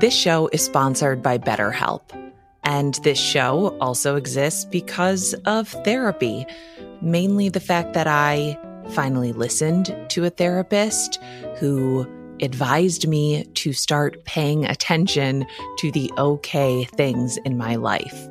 [0.00, 2.00] This show is sponsored by BetterHelp.
[2.64, 6.46] And this show also exists because of therapy,
[7.02, 8.58] mainly the fact that I
[8.92, 11.22] finally listened to a therapist
[11.58, 12.06] who
[12.40, 15.44] advised me to start paying attention
[15.80, 18.26] to the okay things in my life.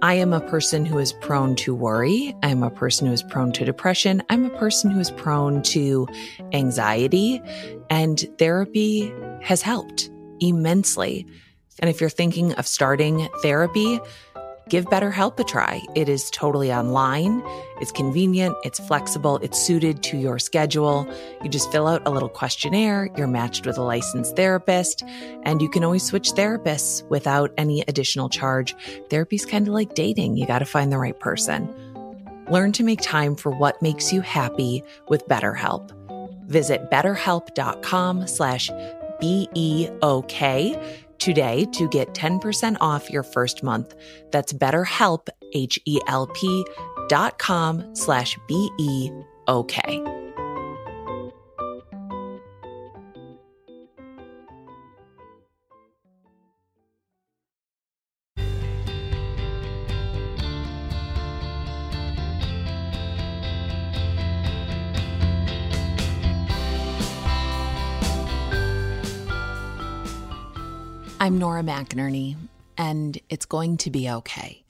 [0.00, 2.34] I am a person who is prone to worry.
[2.42, 4.22] I'm a person who is prone to depression.
[4.30, 6.08] I'm a person who is prone to
[6.54, 7.42] anxiety
[7.90, 9.12] and therapy
[9.42, 10.08] has helped
[10.40, 11.26] immensely.
[11.78, 14.00] And if you're thinking of starting therapy,
[14.68, 15.82] give BetterHelp a try.
[15.94, 17.42] It is totally online.
[17.80, 18.54] It's convenient.
[18.64, 19.38] It's flexible.
[19.38, 21.06] It's suited to your schedule.
[21.42, 23.10] You just fill out a little questionnaire.
[23.16, 25.02] You're matched with a licensed therapist
[25.42, 28.76] and you can always switch therapists without any additional charge.
[29.08, 30.36] Therapy's kind of like dating.
[30.36, 31.74] You got to find the right person.
[32.50, 35.92] Learn to make time for what makes you happy with BetterHelp.
[36.48, 38.70] Visit betterhelp.com slash
[39.20, 43.94] B-E-O-K today to get 10% off your first month.
[44.32, 46.66] That's betterhelp, H-E-L-P
[47.08, 50.29] dot com slash B-E-O-K.
[71.22, 72.34] I'm Nora McInerny,
[72.78, 74.64] and it's going to be okay.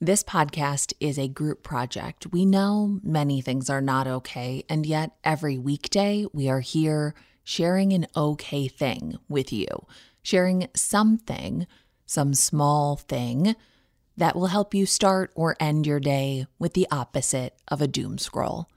[0.00, 2.28] This podcast is a group project.
[2.30, 7.92] We know many things are not okay, and yet every weekday we are here sharing
[7.92, 9.66] an okay thing with you,
[10.22, 11.66] sharing something,
[12.06, 13.56] some small thing
[14.16, 18.16] that will help you start or end your day with the opposite of a doom
[18.16, 18.68] scroll.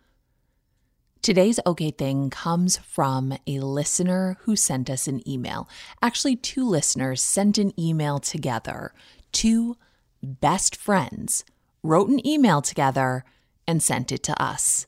[1.24, 5.70] Today's okay thing comes from a listener who sent us an email.
[6.02, 8.94] Actually, two listeners sent an email together.
[9.32, 9.78] Two
[10.22, 11.46] best friends
[11.82, 13.24] wrote an email together
[13.66, 14.86] and sent it to us.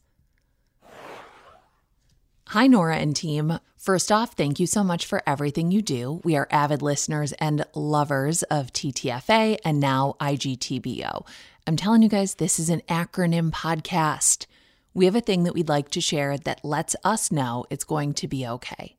[2.47, 3.59] Hi, Nora and team.
[3.77, 6.19] First off, thank you so much for everything you do.
[6.25, 11.25] We are avid listeners and lovers of TTFA and now IGTBO.
[11.65, 14.47] I'm telling you guys, this is an acronym podcast
[14.95, 18.13] we have a thing that we'd like to share that lets us know it's going
[18.13, 18.95] to be okay.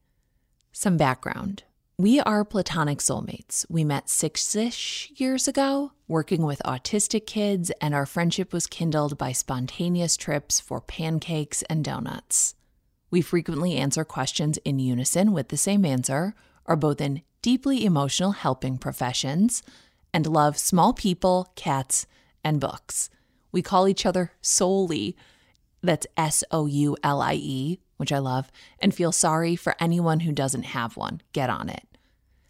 [0.71, 1.65] Some background.
[1.99, 3.65] We are platonic soulmates.
[3.71, 9.17] We met six ish years ago, working with autistic kids, and our friendship was kindled
[9.17, 12.55] by spontaneous trips for pancakes and donuts.
[13.11, 16.35] We frequently answer questions in unison with the same answer,
[16.67, 19.63] are both in deeply emotional helping professions,
[20.13, 22.07] and love small people, cats,
[22.45, 23.09] and books.
[23.51, 25.15] We call each other Soulie
[25.87, 30.21] that's S O U L I E, which I love, and feel sorry for anyone
[30.21, 31.23] who doesn't have one.
[31.33, 31.87] Get on it.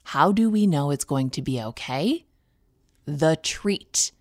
[0.04, 2.26] How do we know it's going to be okay?
[3.04, 4.12] The treat.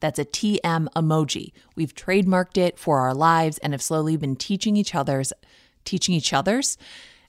[0.00, 1.52] That's a TM emoji.
[1.74, 5.32] We've trademarked it for our lives and have slowly been teaching each other's
[5.84, 6.76] teaching each other's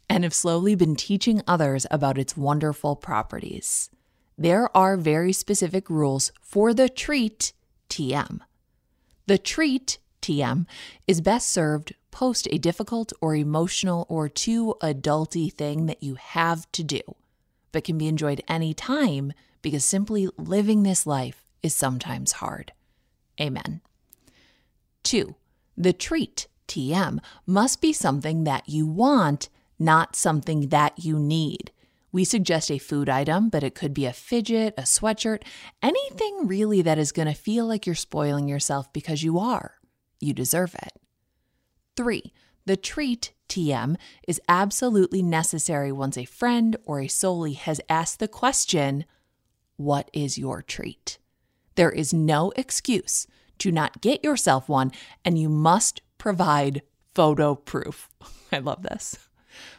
[0.10, 3.90] and have slowly been teaching others about its wonderful properties.
[4.38, 7.54] There are very specific rules for the treat
[7.90, 8.40] TM.
[9.26, 10.66] The treat TM,
[11.08, 16.70] is best served post a difficult or emotional or too adulty thing that you have
[16.74, 17.00] to do,
[17.72, 22.74] but can be enjoyed any time because simply living this life is sometimes hard.
[23.40, 23.82] Amen.
[25.04, 25.36] Two,
[25.78, 29.48] the treat, TM, must be something that you want,
[29.80, 31.72] not something that you need.
[32.12, 35.44] We suggest a food item, but it could be a fidget, a sweatshirt,
[35.82, 39.77] anything really that is going to feel like you're spoiling yourself because you are
[40.20, 40.94] you deserve it.
[41.96, 42.34] Three,
[42.66, 43.96] the treat, TM,
[44.28, 49.06] is absolutely necessary once a friend or a soulie has asked the question,
[49.78, 51.18] What is your treat?
[51.76, 53.26] There is no excuse
[53.60, 54.92] to not get yourself one,
[55.24, 56.82] and you must provide
[57.16, 58.10] photo proof.
[58.52, 59.18] I love this.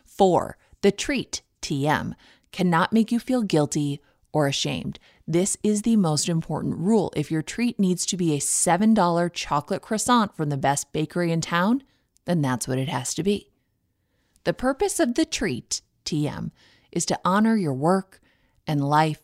[0.05, 2.15] Four, the treat, TM,
[2.53, 4.01] cannot make you feel guilty
[4.33, 4.99] or ashamed.
[5.31, 7.13] This is the most important rule.
[7.15, 11.43] If your treat needs to be a $7 chocolate croissant from the best bakery in
[11.43, 11.83] town,
[12.25, 13.51] then that's what it has to be.
[14.45, 16.51] The purpose of the treat, TM,
[16.91, 18.23] is to honor your work
[18.67, 19.21] and life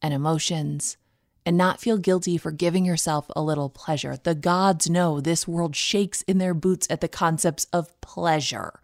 [0.00, 0.96] and emotions
[1.44, 4.16] and not feel guilty for giving yourself a little pleasure.
[4.22, 8.78] The gods know this world shakes in their boots at the concepts of pleasure.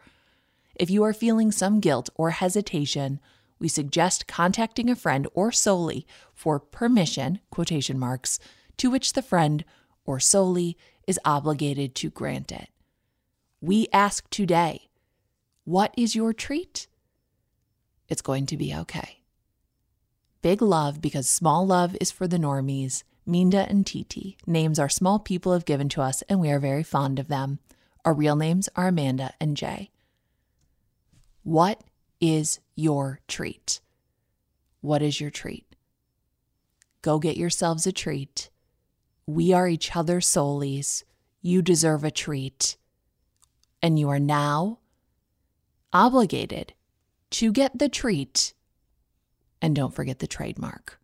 [0.74, 3.20] If you are feeling some guilt or hesitation,
[3.58, 6.05] we suggest contacting a friend or soulie
[6.35, 8.38] for permission, quotation marks,
[8.76, 9.64] to which the friend
[10.05, 10.76] or soulie
[11.06, 12.69] is obligated to grant it.
[13.61, 14.91] We ask today,
[15.64, 16.87] what is your treat?
[18.08, 19.23] It's going to be okay.
[20.43, 23.02] Big love because small love is for the normies.
[23.25, 26.85] Minda and Titi, names our small people have given to us, and we are very
[26.85, 27.59] fond of them.
[28.05, 29.91] Our real names are Amanda and Jay.
[31.43, 31.82] What
[32.20, 33.80] is your treat?
[34.80, 35.76] What is your treat?
[37.02, 38.50] Go get yourselves a treat.
[39.26, 41.02] We are each other's soulies.
[41.42, 42.76] You deserve a treat.
[43.82, 44.78] And you are now
[45.92, 46.74] obligated
[47.30, 48.54] to get the treat.
[49.60, 51.00] And don't forget the trademark.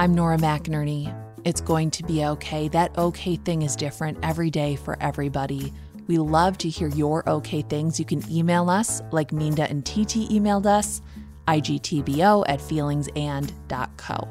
[0.00, 1.14] I'm Nora McInerny.
[1.44, 2.68] It's going to be okay.
[2.68, 5.74] That okay thing is different every day for everybody.
[6.06, 7.98] We love to hear your okay things.
[7.98, 11.02] You can email us like Minda and TT emailed us,
[11.48, 14.28] igtbo at feelingsand.co.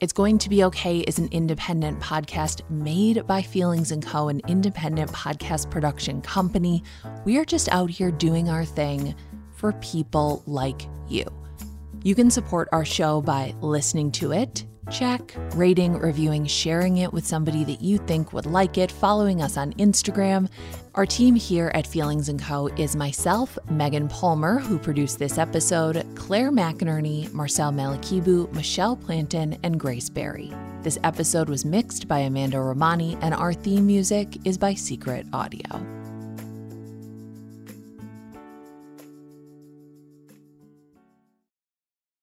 [0.00, 4.40] It's Going to Be Okay is an independent podcast made by Feelings & Co., an
[4.48, 6.82] independent podcast production company.
[7.26, 9.14] We are just out here doing our thing
[9.56, 11.26] for people like you.
[12.02, 17.26] You can support our show by listening to it, check, rating, reviewing, sharing it with
[17.26, 20.48] somebody that you think would like it, following us on Instagram.
[20.94, 22.66] Our team here at Feelings & Co.
[22.76, 29.78] is myself, Megan Palmer, who produced this episode, Claire McInerny, Marcel Malekebu, Michelle Plantan, and
[29.78, 30.52] Grace Berry.
[30.82, 36.01] This episode was mixed by Amanda Romani, and our theme music is by Secret Audio.